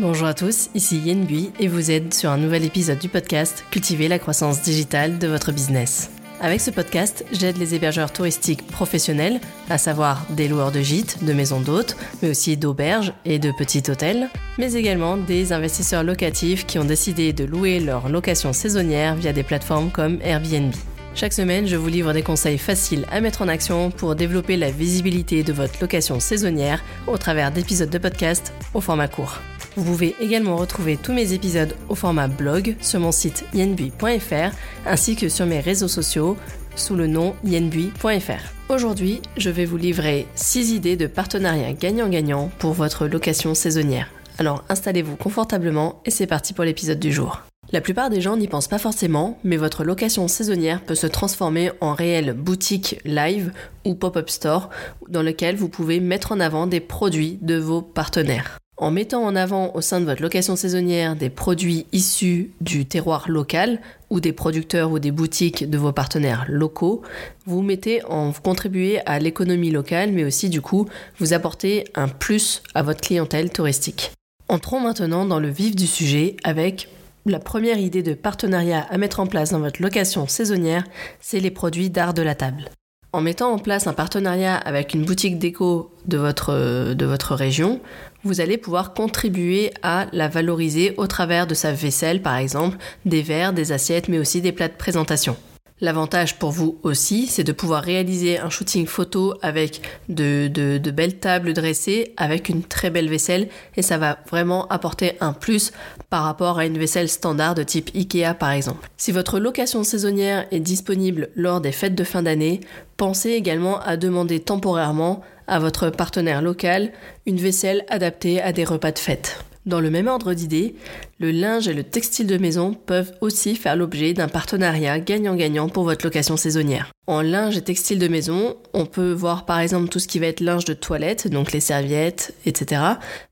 Bonjour 0.00 0.28
à 0.28 0.32
tous, 0.32 0.70
ici 0.74 0.96
Yen 0.96 1.26
Bui 1.26 1.50
et 1.60 1.68
vous 1.68 1.90
êtes 1.90 2.14
sur 2.14 2.30
un 2.30 2.38
nouvel 2.38 2.64
épisode 2.64 2.98
du 2.98 3.10
podcast 3.10 3.66
Cultiver 3.70 4.08
la 4.08 4.18
croissance 4.18 4.62
digitale 4.62 5.18
de 5.18 5.28
votre 5.28 5.52
business. 5.52 6.10
Avec 6.40 6.62
ce 6.62 6.70
podcast, 6.70 7.22
j'aide 7.32 7.58
les 7.58 7.74
hébergeurs 7.74 8.10
touristiques 8.10 8.66
professionnels, 8.66 9.42
à 9.68 9.76
savoir 9.76 10.24
des 10.30 10.48
loueurs 10.48 10.72
de 10.72 10.80
gîtes, 10.80 11.22
de 11.22 11.34
maisons 11.34 11.60
d'hôtes, 11.60 11.98
mais 12.22 12.30
aussi 12.30 12.56
d'auberges 12.56 13.12
et 13.26 13.38
de 13.38 13.52
petits 13.52 13.90
hôtels, 13.90 14.30
mais 14.56 14.72
également 14.72 15.18
des 15.18 15.52
investisseurs 15.52 16.02
locatifs 16.02 16.64
qui 16.64 16.78
ont 16.78 16.86
décidé 16.86 17.34
de 17.34 17.44
louer 17.44 17.78
leur 17.78 18.08
location 18.08 18.54
saisonnière 18.54 19.16
via 19.16 19.34
des 19.34 19.42
plateformes 19.42 19.90
comme 19.90 20.18
Airbnb. 20.22 20.72
Chaque 21.14 21.34
semaine, 21.34 21.66
je 21.66 21.76
vous 21.76 21.88
livre 21.88 22.14
des 22.14 22.22
conseils 22.22 22.56
faciles 22.56 23.04
à 23.12 23.20
mettre 23.20 23.42
en 23.42 23.48
action 23.48 23.90
pour 23.90 24.14
développer 24.14 24.56
la 24.56 24.70
visibilité 24.70 25.42
de 25.42 25.52
votre 25.52 25.78
location 25.78 26.20
saisonnière 26.20 26.82
au 27.06 27.18
travers 27.18 27.52
d'épisodes 27.52 27.90
de 27.90 27.98
podcast 27.98 28.54
au 28.72 28.80
format 28.80 29.08
court. 29.08 29.40
Vous 29.76 29.84
pouvez 29.84 30.16
également 30.20 30.56
retrouver 30.56 30.96
tous 30.96 31.12
mes 31.12 31.32
épisodes 31.32 31.76
au 31.88 31.94
format 31.94 32.26
blog 32.26 32.76
sur 32.80 32.98
mon 33.00 33.12
site 33.12 33.44
yenbui.fr 33.54 34.54
ainsi 34.84 35.14
que 35.14 35.28
sur 35.28 35.46
mes 35.46 35.60
réseaux 35.60 35.88
sociaux 35.88 36.36
sous 36.74 36.96
le 36.96 37.06
nom 37.06 37.34
yenbui.fr. 37.44 38.72
Aujourd'hui, 38.72 39.20
je 39.36 39.50
vais 39.50 39.64
vous 39.64 39.76
livrer 39.76 40.26
6 40.34 40.72
idées 40.72 40.96
de 40.96 41.06
partenariat 41.06 41.72
gagnant-gagnant 41.72 42.50
pour 42.58 42.72
votre 42.72 43.06
location 43.06 43.54
saisonnière. 43.54 44.08
Alors 44.38 44.64
installez-vous 44.68 45.16
confortablement 45.16 46.00
et 46.04 46.10
c'est 46.10 46.26
parti 46.26 46.52
pour 46.52 46.64
l'épisode 46.64 46.98
du 46.98 47.12
jour. 47.12 47.42
La 47.72 47.80
plupart 47.80 48.10
des 48.10 48.20
gens 48.20 48.36
n'y 48.36 48.48
pensent 48.48 48.66
pas 48.66 48.78
forcément, 48.78 49.38
mais 49.44 49.56
votre 49.56 49.84
location 49.84 50.26
saisonnière 50.26 50.80
peut 50.80 50.96
se 50.96 51.06
transformer 51.06 51.70
en 51.80 51.94
réelle 51.94 52.32
boutique 52.32 52.98
live 53.04 53.52
ou 53.84 53.94
pop-up 53.94 54.28
store 54.28 54.70
dans 55.08 55.22
lequel 55.22 55.54
vous 55.54 55.68
pouvez 55.68 56.00
mettre 56.00 56.32
en 56.32 56.40
avant 56.40 56.66
des 56.66 56.80
produits 56.80 57.38
de 57.42 57.56
vos 57.56 57.82
partenaires. 57.82 58.58
En 58.80 58.90
mettant 58.90 59.22
en 59.24 59.36
avant 59.36 59.72
au 59.74 59.82
sein 59.82 60.00
de 60.00 60.06
votre 60.06 60.22
location 60.22 60.56
saisonnière 60.56 61.14
des 61.14 61.28
produits 61.28 61.84
issus 61.92 62.50
du 62.62 62.86
terroir 62.86 63.28
local 63.28 63.78
ou 64.08 64.20
des 64.20 64.32
producteurs 64.32 64.90
ou 64.90 64.98
des 64.98 65.10
boutiques 65.10 65.68
de 65.68 65.76
vos 65.76 65.92
partenaires 65.92 66.46
locaux, 66.48 67.02
vous 67.44 67.60
mettez 67.60 68.02
en 68.06 68.32
contribuer 68.32 69.00
à 69.04 69.18
l'économie 69.18 69.70
locale, 69.70 70.12
mais 70.12 70.24
aussi 70.24 70.48
du 70.48 70.62
coup 70.62 70.88
vous 71.18 71.34
apportez 71.34 71.84
un 71.94 72.08
plus 72.08 72.62
à 72.74 72.82
votre 72.82 73.02
clientèle 73.02 73.50
touristique. 73.50 74.12
Entrons 74.48 74.80
maintenant 74.80 75.26
dans 75.26 75.40
le 75.40 75.50
vif 75.50 75.76
du 75.76 75.86
sujet 75.86 76.36
avec 76.42 76.88
la 77.26 77.38
première 77.38 77.78
idée 77.78 78.02
de 78.02 78.14
partenariat 78.14 78.86
à 78.88 78.96
mettre 78.96 79.20
en 79.20 79.26
place 79.26 79.50
dans 79.50 79.60
votre 79.60 79.82
location 79.82 80.26
saisonnière, 80.26 80.84
c'est 81.20 81.40
les 81.40 81.50
produits 81.50 81.90
d'art 81.90 82.14
de 82.14 82.22
la 82.22 82.34
table. 82.34 82.70
En 83.12 83.20
mettant 83.20 83.52
en 83.52 83.58
place 83.58 83.88
un 83.88 83.92
partenariat 83.92 84.56
avec 84.56 84.94
une 84.94 85.04
boutique 85.04 85.38
déco 85.38 85.90
de 86.06 86.16
votre, 86.16 86.94
de 86.94 87.06
votre 87.06 87.34
région, 87.34 87.80
vous 88.24 88.40
allez 88.40 88.58
pouvoir 88.58 88.94
contribuer 88.94 89.72
à 89.82 90.06
la 90.12 90.28
valoriser 90.28 90.94
au 90.96 91.06
travers 91.06 91.46
de 91.46 91.54
sa 91.54 91.72
vaisselle 91.72 92.22
par 92.22 92.36
exemple, 92.36 92.76
des 93.04 93.22
verres, 93.22 93.52
des 93.52 93.72
assiettes, 93.72 94.08
mais 94.08 94.18
aussi 94.18 94.40
des 94.40 94.52
plats 94.52 94.68
de 94.68 94.74
présentation. 94.74 95.36
L'avantage 95.82 96.38
pour 96.38 96.50
vous 96.50 96.78
aussi, 96.82 97.26
c'est 97.26 97.44
de 97.44 97.52
pouvoir 97.52 97.82
réaliser 97.82 98.38
un 98.38 98.50
shooting 98.50 98.86
photo 98.86 99.34
avec 99.40 99.80
de, 100.10 100.46
de, 100.48 100.90
belles 100.90 101.18
tables 101.18 101.54
dressées, 101.54 102.12
avec 102.18 102.50
une 102.50 102.62
très 102.62 102.90
belle 102.90 103.08
vaisselle, 103.08 103.48
et 103.76 103.82
ça 103.82 103.96
va 103.96 104.18
vraiment 104.28 104.68
apporter 104.68 105.16
un 105.20 105.32
plus 105.32 105.72
par 106.10 106.24
rapport 106.24 106.58
à 106.58 106.66
une 106.66 106.76
vaisselle 106.76 107.08
standard 107.08 107.54
de 107.54 107.62
type 107.62 107.90
IKEA 107.94 108.34
par 108.34 108.50
exemple. 108.50 108.90
Si 108.98 109.10
votre 109.10 109.40
location 109.40 109.82
saisonnière 109.82 110.46
est 110.50 110.60
disponible 110.60 111.30
lors 111.34 111.62
des 111.62 111.72
fêtes 111.72 111.94
de 111.94 112.04
fin 112.04 112.22
d'année, 112.22 112.60
pensez 112.98 113.30
également 113.30 113.80
à 113.80 113.96
demander 113.96 114.40
temporairement 114.40 115.22
à 115.50 115.58
votre 115.58 115.90
partenaire 115.90 116.40
local 116.40 116.92
une 117.26 117.36
vaisselle 117.36 117.84
adaptée 117.88 118.40
à 118.40 118.52
des 118.52 118.64
repas 118.64 118.92
de 118.92 118.98
fête. 118.98 119.44
Dans 119.66 119.80
le 119.80 119.90
même 119.90 120.08
ordre 120.08 120.32
d'idées, 120.32 120.74
le 121.18 121.30
linge 121.32 121.68
et 121.68 121.74
le 121.74 121.82
textile 121.82 122.26
de 122.26 122.38
maison 122.38 122.72
peuvent 122.72 123.12
aussi 123.20 123.56
faire 123.56 123.76
l'objet 123.76 124.14
d'un 124.14 124.28
partenariat 124.28 124.98
gagnant-gagnant 124.98 125.68
pour 125.68 125.84
votre 125.84 126.06
location 126.06 126.38
saisonnière. 126.38 126.90
En 127.10 127.22
linge 127.22 127.56
et 127.56 127.62
textile 127.62 127.98
de 127.98 128.06
maison, 128.06 128.54
on 128.72 128.86
peut 128.86 129.10
voir 129.10 129.44
par 129.44 129.58
exemple 129.58 129.88
tout 129.88 129.98
ce 129.98 130.06
qui 130.06 130.20
va 130.20 130.26
être 130.26 130.38
linge 130.38 130.64
de 130.64 130.74
toilette, 130.74 131.26
donc 131.26 131.50
les 131.50 131.58
serviettes, 131.58 132.34
etc. 132.46 132.82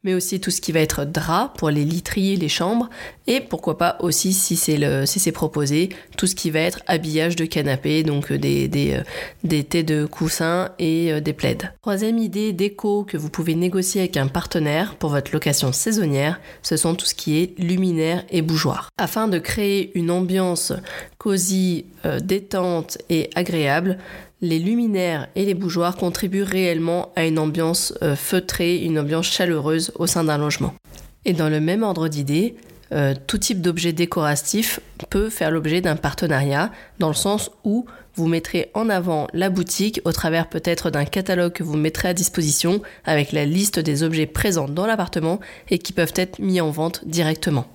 Mais 0.03 0.15
aussi 0.15 0.41
tout 0.41 0.51
ce 0.51 0.61
qui 0.61 0.73
va 0.73 0.81
être 0.81 1.05
drap 1.05 1.55
pour 1.57 1.71
les 1.71 1.85
literies, 1.85 2.35
les 2.35 2.49
chambres. 2.49 2.91
Et 3.29 3.41
pourquoi 3.41 3.79
pas 3.79 3.97
aussi, 4.01 4.33
si 4.33 4.57
c'est 4.57 5.33
proposé, 5.33 5.91
tout 6.17 6.27
ce 6.27 6.35
qui 6.35 6.51
va 6.51 6.59
être 6.59 6.81
habillage 6.89 7.37
de 7.37 7.45
canapé, 7.45 8.03
donc 8.03 8.33
euh, 8.33 8.39
des, 8.39 8.67
des, 8.67 8.95
euh, 8.95 9.03
des 9.45 9.63
thés 9.63 9.85
de 9.85 10.07
coussins 10.07 10.71
et 10.81 11.13
euh, 11.13 11.21
des 11.21 11.33
plaids. 11.33 11.59
Troisième 11.81 12.19
idée 12.19 12.53
déco 12.53 13.05
que 13.05 13.17
vous 13.17 13.31
pouvez 13.31 13.55
négocier 13.55 14.01
avec 14.01 14.17
un 14.17 14.27
partenaire 14.27 14.97
pour 14.97 15.11
votre 15.11 15.31
location 15.33 15.73
saisonnière, 15.73 16.41
ce 16.63 16.77
sont 16.77 16.97
tout 16.97 17.07
ce 17.07 17.15
qui 17.15 17.41
est 17.41 17.57
luminaire 17.61 18.25
et 18.31 18.43
bougeoir. 18.43 18.89
Afin 18.99 19.29
de 19.29 19.39
créer 19.39 19.97
une 19.97 20.11
ambiance 20.11 20.73
cosy, 21.19 21.85
détente 22.23 22.97
et 23.11 23.29
agréable, 23.35 23.68
les 24.41 24.59
luminaires 24.59 25.29
et 25.35 25.45
les 25.45 25.55
bougeoirs 25.55 25.97
contribuent 25.97 26.43
réellement 26.43 27.13
à 27.17 27.27
une 27.27 27.39
ambiance 27.39 27.95
euh, 28.03 28.17
feutrée, 28.17 28.79
une 28.79 28.99
ambiance 28.99 29.27
chaleureuse 29.27 29.93
au 29.97 30.07
sein 30.07 30.25
d'un 30.25 30.39
logement. 30.39 30.75
Et 31.25 31.33
dans 31.33 31.49
le 31.49 31.61
même 31.61 31.83
ordre 31.83 32.09
d'idées, 32.09 32.57
euh, 32.93 33.15
tout 33.27 33.39
type 33.39 33.61
d'objet 33.61 33.93
décoratif 33.93 34.81
peut 35.11 35.29
faire 35.29 35.51
l'objet 35.51 35.81
d'un 35.81 35.97
partenariat, 35.97 36.71
dans 36.99 37.09
le 37.09 37.15
sens 37.15 37.51
où 37.65 37.85
vous 38.15 38.27
mettrez 38.27 38.71
en 38.75 38.89
avant 38.89 39.29
la 39.33 39.51
boutique 39.51 40.01
au 40.05 40.13
travers 40.13 40.49
peut-être 40.49 40.91
d'un 40.91 41.05
catalogue 41.05 41.53
que 41.53 41.63
vous 41.63 41.77
mettrez 41.77 42.09
à 42.09 42.15
disposition 42.15 42.81
avec 43.05 43.33
la 43.33 43.45
liste 43.45 43.79
des 43.79 44.03
objets 44.03 44.27
présents 44.27 44.69
dans 44.69 44.87
l'appartement 44.87 45.39
et 45.71 45.79
qui 45.79 45.93
peuvent 45.93 46.15
être 46.17 46.39
mis 46.39 46.61
en 46.61 46.71
vente 46.71 47.03
directement. 47.07 47.67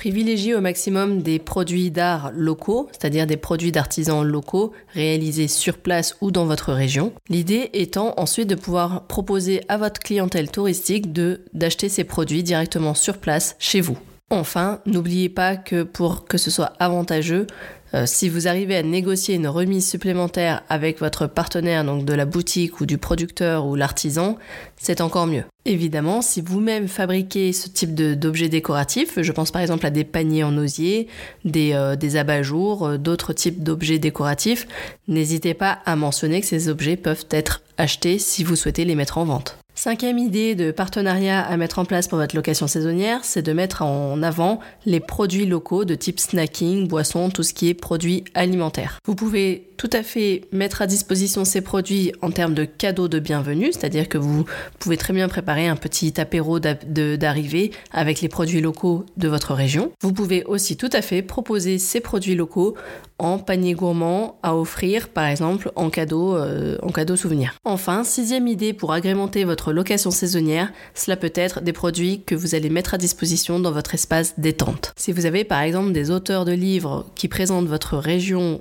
Privilégiez 0.00 0.54
au 0.54 0.62
maximum 0.62 1.20
des 1.20 1.38
produits 1.38 1.90
d'art 1.90 2.30
locaux, 2.34 2.88
c'est-à-dire 2.90 3.26
des 3.26 3.36
produits 3.36 3.70
d'artisans 3.70 4.24
locaux 4.24 4.72
réalisés 4.94 5.46
sur 5.46 5.76
place 5.76 6.16
ou 6.22 6.30
dans 6.30 6.46
votre 6.46 6.72
région. 6.72 7.12
L'idée 7.28 7.68
étant 7.74 8.14
ensuite 8.16 8.48
de 8.48 8.54
pouvoir 8.54 9.06
proposer 9.08 9.60
à 9.68 9.76
votre 9.76 10.00
clientèle 10.00 10.50
touristique 10.50 11.12
de 11.12 11.42
d'acheter 11.52 11.90
ces 11.90 12.04
produits 12.04 12.42
directement 12.42 12.94
sur 12.94 13.18
place 13.18 13.56
chez 13.58 13.82
vous. 13.82 13.98
Enfin, 14.30 14.80
n'oubliez 14.86 15.28
pas 15.28 15.56
que 15.56 15.82
pour 15.82 16.24
que 16.24 16.38
ce 16.38 16.50
soit 16.50 16.72
avantageux, 16.78 17.46
euh, 17.94 18.06
si 18.06 18.28
vous 18.28 18.48
arrivez 18.48 18.76
à 18.76 18.82
négocier 18.82 19.34
une 19.34 19.48
remise 19.48 19.88
supplémentaire 19.88 20.62
avec 20.68 21.00
votre 21.00 21.26
partenaire, 21.26 21.84
donc 21.84 22.04
de 22.04 22.14
la 22.14 22.24
boutique 22.24 22.80
ou 22.80 22.86
du 22.86 22.98
producteur 22.98 23.66
ou 23.66 23.74
l'artisan, 23.74 24.38
c'est 24.76 25.00
encore 25.00 25.26
mieux. 25.26 25.44
Évidemment, 25.66 26.22
si 26.22 26.40
vous-même 26.40 26.88
fabriquez 26.88 27.52
ce 27.52 27.68
type 27.68 27.94
d'objets 27.94 28.48
décoratifs, 28.48 29.20
je 29.20 29.32
pense 29.32 29.50
par 29.50 29.60
exemple 29.60 29.84
à 29.84 29.90
des 29.90 30.04
paniers 30.04 30.44
en 30.44 30.56
osier, 30.56 31.08
des, 31.44 31.72
euh, 31.74 31.96
des 31.96 32.16
abat-jours, 32.16 32.86
euh, 32.86 32.98
d'autres 32.98 33.32
types 33.32 33.62
d'objets 33.62 33.98
décoratifs, 33.98 34.66
n'hésitez 35.06 35.54
pas 35.54 35.80
à 35.84 35.96
mentionner 35.96 36.40
que 36.40 36.46
ces 36.46 36.68
objets 36.68 36.96
peuvent 36.96 37.26
être 37.30 37.62
achetés 37.76 38.18
si 38.18 38.44
vous 38.44 38.56
souhaitez 38.56 38.84
les 38.84 38.94
mettre 38.94 39.18
en 39.18 39.24
vente. 39.24 39.58
Cinquième 39.82 40.18
idée 40.18 40.54
de 40.54 40.72
partenariat 40.72 41.40
à 41.40 41.56
mettre 41.56 41.78
en 41.78 41.86
place 41.86 42.06
pour 42.06 42.18
votre 42.18 42.36
location 42.36 42.66
saisonnière, 42.66 43.20
c'est 43.24 43.40
de 43.40 43.54
mettre 43.54 43.80
en 43.80 44.22
avant 44.22 44.60
les 44.84 45.00
produits 45.00 45.46
locaux 45.46 45.86
de 45.86 45.94
type 45.94 46.20
snacking, 46.20 46.86
boissons, 46.86 47.30
tout 47.30 47.42
ce 47.42 47.54
qui 47.54 47.70
est 47.70 47.72
produits 47.72 48.24
alimentaires. 48.34 48.98
Vous 49.06 49.14
pouvez 49.14 49.69
tout 49.80 49.88
à 49.94 50.02
fait 50.02 50.42
mettre 50.52 50.82
à 50.82 50.86
disposition 50.86 51.46
ces 51.46 51.62
produits 51.62 52.12
en 52.20 52.30
termes 52.30 52.52
de 52.52 52.66
cadeaux 52.66 53.08
de 53.08 53.18
bienvenue, 53.18 53.72
c'est-à-dire 53.72 54.10
que 54.10 54.18
vous 54.18 54.44
pouvez 54.78 54.98
très 54.98 55.14
bien 55.14 55.26
préparer 55.26 55.68
un 55.68 55.76
petit 55.76 56.20
apéro 56.20 56.60
d'arrivée 56.60 57.70
avec 57.90 58.20
les 58.20 58.28
produits 58.28 58.60
locaux 58.60 59.06
de 59.16 59.26
votre 59.26 59.54
région. 59.54 59.90
Vous 60.02 60.12
pouvez 60.12 60.44
aussi 60.44 60.76
tout 60.76 60.90
à 60.92 61.00
fait 61.00 61.22
proposer 61.22 61.78
ces 61.78 62.00
produits 62.00 62.34
locaux 62.34 62.74
en 63.18 63.38
panier 63.38 63.72
gourmand 63.72 64.38
à 64.42 64.54
offrir 64.54 65.08
par 65.08 65.24
exemple 65.24 65.72
en 65.76 65.88
cadeau, 65.88 66.36
euh, 66.36 66.76
en 66.82 66.90
cadeau 66.90 67.16
souvenir. 67.16 67.54
Enfin, 67.64 68.04
sixième 68.04 68.48
idée 68.48 68.74
pour 68.74 68.92
agrémenter 68.92 69.44
votre 69.44 69.72
location 69.72 70.10
saisonnière, 70.10 70.70
cela 70.94 71.16
peut 71.16 71.32
être 71.34 71.62
des 71.62 71.72
produits 71.72 72.22
que 72.26 72.34
vous 72.34 72.54
allez 72.54 72.68
mettre 72.68 72.92
à 72.92 72.98
disposition 72.98 73.58
dans 73.58 73.72
votre 73.72 73.94
espace 73.94 74.38
détente. 74.38 74.92
Si 74.98 75.10
vous 75.10 75.24
avez 75.24 75.44
par 75.44 75.62
exemple 75.62 75.92
des 75.92 76.10
auteurs 76.10 76.44
de 76.44 76.52
livres 76.52 77.06
qui 77.14 77.28
présentent 77.28 77.66
votre 77.66 77.96
région 77.96 78.60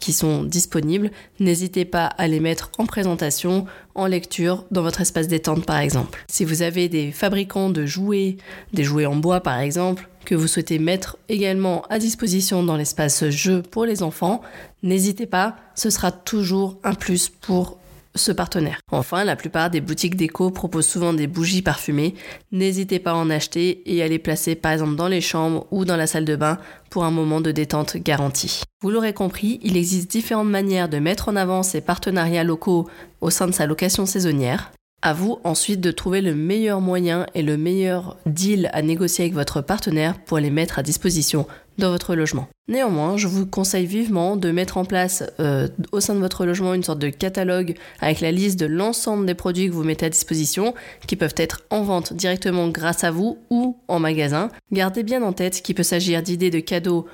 qui 0.00 0.12
sont 0.12 0.44
disponibles, 0.44 1.10
n'hésitez 1.40 1.84
pas 1.84 2.06
à 2.06 2.28
les 2.28 2.40
mettre 2.40 2.70
en 2.78 2.86
présentation, 2.86 3.66
en 3.94 4.06
lecture, 4.06 4.64
dans 4.70 4.82
votre 4.82 5.00
espace 5.00 5.28
détente 5.28 5.64
par 5.64 5.78
exemple. 5.78 6.24
Si 6.28 6.44
vous 6.44 6.62
avez 6.62 6.88
des 6.88 7.12
fabricants 7.12 7.70
de 7.70 7.86
jouets, 7.86 8.36
des 8.72 8.84
jouets 8.84 9.06
en 9.06 9.16
bois 9.16 9.40
par 9.40 9.58
exemple, 9.58 10.08
que 10.24 10.34
vous 10.34 10.48
souhaitez 10.48 10.78
mettre 10.78 11.16
également 11.28 11.82
à 11.88 11.98
disposition 11.98 12.62
dans 12.62 12.76
l'espace 12.76 13.28
jeu 13.30 13.62
pour 13.62 13.84
les 13.84 14.02
enfants, 14.02 14.42
n'hésitez 14.82 15.26
pas, 15.26 15.56
ce 15.74 15.90
sera 15.90 16.12
toujours 16.12 16.78
un 16.84 16.94
plus 16.94 17.28
pour 17.28 17.78
ce 18.16 18.32
partenaire. 18.32 18.80
Enfin, 18.90 19.24
la 19.24 19.36
plupart 19.36 19.70
des 19.70 19.80
boutiques 19.80 20.16
déco 20.16 20.50
proposent 20.50 20.86
souvent 20.86 21.12
des 21.12 21.26
bougies 21.26 21.62
parfumées. 21.62 22.14
N'hésitez 22.52 22.98
pas 22.98 23.12
à 23.12 23.14
en 23.14 23.30
acheter 23.30 23.82
et 23.86 24.02
à 24.02 24.08
les 24.08 24.18
placer 24.18 24.54
par 24.54 24.72
exemple 24.72 24.96
dans 24.96 25.08
les 25.08 25.20
chambres 25.20 25.66
ou 25.70 25.84
dans 25.84 25.96
la 25.96 26.06
salle 26.06 26.24
de 26.24 26.36
bain 26.36 26.58
pour 26.90 27.04
un 27.04 27.10
moment 27.10 27.40
de 27.40 27.52
détente 27.52 27.96
garanti. 27.96 28.62
Vous 28.82 28.90
l'aurez 28.90 29.12
compris, 29.12 29.60
il 29.62 29.76
existe 29.76 30.10
différentes 30.10 30.48
manières 30.48 30.88
de 30.88 30.98
mettre 30.98 31.28
en 31.28 31.36
avant 31.36 31.62
ces 31.62 31.80
partenariats 31.80 32.44
locaux 32.44 32.88
au 33.20 33.30
sein 33.30 33.46
de 33.46 33.52
sa 33.52 33.66
location 33.66 34.06
saisonnière. 34.06 34.72
À 35.06 35.12
vous 35.12 35.38
ensuite 35.44 35.80
de 35.80 35.92
trouver 35.92 36.20
le 36.20 36.34
meilleur 36.34 36.80
moyen 36.80 37.26
et 37.36 37.42
le 37.42 37.56
meilleur 37.56 38.16
deal 38.26 38.68
à 38.72 38.82
négocier 38.82 39.22
avec 39.22 39.34
votre 39.34 39.60
partenaire 39.60 40.18
pour 40.18 40.40
les 40.40 40.50
mettre 40.50 40.80
à 40.80 40.82
disposition 40.82 41.46
dans 41.78 41.92
votre 41.92 42.16
logement. 42.16 42.48
Néanmoins, 42.66 43.16
je 43.16 43.28
vous 43.28 43.46
conseille 43.46 43.86
vivement 43.86 44.34
de 44.34 44.50
mettre 44.50 44.78
en 44.78 44.84
place 44.84 45.22
euh, 45.38 45.68
au 45.92 46.00
sein 46.00 46.16
de 46.16 46.18
votre 46.18 46.44
logement 46.44 46.74
une 46.74 46.82
sorte 46.82 46.98
de 46.98 47.10
catalogue 47.10 47.76
avec 48.00 48.20
la 48.20 48.32
liste 48.32 48.58
de 48.58 48.66
l'ensemble 48.66 49.26
des 49.26 49.34
produits 49.34 49.68
que 49.68 49.72
vous 49.72 49.84
mettez 49.84 50.06
à 50.06 50.10
disposition, 50.10 50.74
qui 51.06 51.14
peuvent 51.14 51.34
être 51.36 51.62
en 51.70 51.84
vente 51.84 52.12
directement 52.12 52.66
grâce 52.66 53.04
à 53.04 53.12
vous 53.12 53.38
ou 53.48 53.76
en 53.86 54.00
magasin. 54.00 54.50
Gardez 54.72 55.04
bien 55.04 55.22
en 55.22 55.32
tête 55.32 55.62
qu'il 55.62 55.76
peut 55.76 55.84
s'agir 55.84 56.20
d'idées 56.20 56.50
de 56.50 56.58
cadeaux 56.58 57.06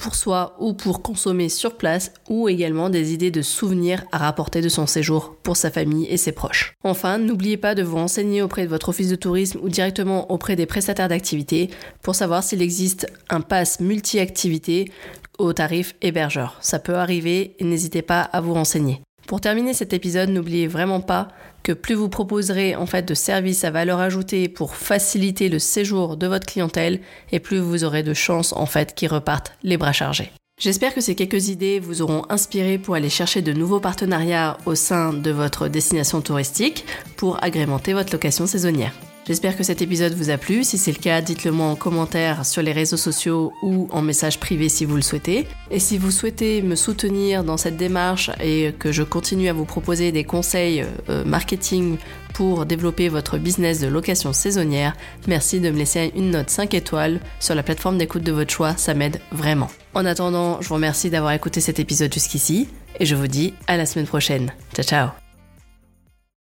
pour 0.00 0.14
soi 0.14 0.56
ou 0.58 0.72
pour 0.72 1.02
consommer 1.02 1.48
sur 1.48 1.76
place 1.76 2.12
ou 2.28 2.48
également 2.48 2.90
des 2.90 3.12
idées 3.12 3.30
de 3.30 3.42
souvenirs 3.42 4.04
à 4.12 4.18
rapporter 4.18 4.60
de 4.60 4.68
son 4.68 4.86
séjour 4.86 5.36
pour 5.42 5.56
sa 5.56 5.70
famille 5.70 6.06
et 6.06 6.16
ses 6.16 6.32
proches. 6.32 6.74
Enfin, 6.82 7.18
n'oubliez 7.18 7.56
pas 7.56 7.74
de 7.74 7.82
vous 7.82 7.96
renseigner 7.96 8.42
auprès 8.42 8.64
de 8.64 8.70
votre 8.70 8.88
office 8.88 9.10
de 9.10 9.16
tourisme 9.16 9.60
ou 9.62 9.68
directement 9.68 10.30
auprès 10.32 10.56
des 10.56 10.66
prestataires 10.66 11.08
d'activités 11.08 11.70
pour 12.02 12.14
savoir 12.14 12.42
s'il 12.42 12.62
existe 12.62 13.06
un 13.28 13.40
pass 13.40 13.80
multi-activité 13.80 14.90
au 15.38 15.52
tarif 15.52 15.94
hébergeur. 16.02 16.56
Ça 16.60 16.78
peut 16.78 16.96
arriver 16.96 17.54
et 17.58 17.64
n'hésitez 17.64 18.02
pas 18.02 18.22
à 18.22 18.40
vous 18.40 18.54
renseigner. 18.54 19.02
Pour 19.30 19.40
terminer 19.40 19.74
cet 19.74 19.92
épisode, 19.92 20.30
n'oubliez 20.30 20.66
vraiment 20.66 21.00
pas 21.00 21.28
que 21.62 21.70
plus 21.70 21.94
vous 21.94 22.08
proposerez 22.08 22.74
en 22.74 22.84
fait 22.84 23.06
de 23.06 23.14
services 23.14 23.62
à 23.62 23.70
valeur 23.70 24.00
ajoutée 24.00 24.48
pour 24.48 24.74
faciliter 24.74 25.48
le 25.48 25.60
séjour 25.60 26.16
de 26.16 26.26
votre 26.26 26.46
clientèle 26.46 27.00
et 27.30 27.38
plus 27.38 27.60
vous 27.60 27.84
aurez 27.84 28.02
de 28.02 28.12
chances 28.12 28.52
en 28.52 28.66
fait 28.66 28.92
qu'ils 28.92 29.08
repartent 29.08 29.52
les 29.62 29.76
bras 29.76 29.92
chargés. 29.92 30.32
J'espère 30.60 30.94
que 30.94 31.00
ces 31.00 31.14
quelques 31.14 31.46
idées 31.46 31.78
vous 31.78 32.02
auront 32.02 32.24
inspiré 32.28 32.76
pour 32.76 32.96
aller 32.96 33.08
chercher 33.08 33.40
de 33.40 33.52
nouveaux 33.52 33.78
partenariats 33.78 34.58
au 34.66 34.74
sein 34.74 35.12
de 35.12 35.30
votre 35.30 35.68
destination 35.68 36.20
touristique 36.22 36.84
pour 37.16 37.40
agrémenter 37.44 37.92
votre 37.92 38.12
location 38.12 38.48
saisonnière. 38.48 38.94
J'espère 39.30 39.56
que 39.56 39.62
cet 39.62 39.80
épisode 39.80 40.14
vous 40.14 40.30
a 40.30 40.38
plu. 40.38 40.64
Si 40.64 40.76
c'est 40.76 40.90
le 40.90 40.98
cas, 40.98 41.20
dites-le 41.20 41.52
moi 41.52 41.66
en 41.66 41.76
commentaire 41.76 42.44
sur 42.44 42.62
les 42.62 42.72
réseaux 42.72 42.96
sociaux 42.96 43.52
ou 43.62 43.86
en 43.92 44.02
message 44.02 44.40
privé 44.40 44.68
si 44.68 44.84
vous 44.84 44.96
le 44.96 45.02
souhaitez. 45.02 45.46
Et 45.70 45.78
si 45.78 45.98
vous 45.98 46.10
souhaitez 46.10 46.62
me 46.62 46.74
soutenir 46.74 47.44
dans 47.44 47.56
cette 47.56 47.76
démarche 47.76 48.32
et 48.42 48.74
que 48.76 48.90
je 48.90 49.04
continue 49.04 49.48
à 49.48 49.52
vous 49.52 49.66
proposer 49.66 50.10
des 50.10 50.24
conseils 50.24 50.84
euh, 51.08 51.24
marketing 51.24 51.96
pour 52.34 52.66
développer 52.66 53.08
votre 53.08 53.38
business 53.38 53.78
de 53.78 53.86
location 53.86 54.32
saisonnière, 54.32 54.96
merci 55.28 55.60
de 55.60 55.70
me 55.70 55.78
laisser 55.78 56.10
une 56.16 56.30
note 56.30 56.50
5 56.50 56.74
étoiles 56.74 57.20
sur 57.38 57.54
la 57.54 57.62
plateforme 57.62 57.98
d'écoute 57.98 58.24
de 58.24 58.32
votre 58.32 58.52
choix, 58.52 58.76
ça 58.76 58.94
m'aide 58.94 59.20
vraiment. 59.30 59.70
En 59.94 60.06
attendant, 60.06 60.60
je 60.60 60.66
vous 60.66 60.74
remercie 60.74 61.08
d'avoir 61.08 61.34
écouté 61.34 61.60
cet 61.60 61.78
épisode 61.78 62.12
jusqu'ici 62.12 62.66
et 62.98 63.06
je 63.06 63.14
vous 63.14 63.28
dis 63.28 63.54
à 63.68 63.76
la 63.76 63.86
semaine 63.86 64.08
prochaine. 64.08 64.50
Ciao 64.74 64.84
ciao 64.84 65.19